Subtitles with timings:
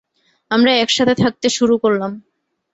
[0.51, 2.11] আমরা একসাথে থাকতে শুরু করলাম।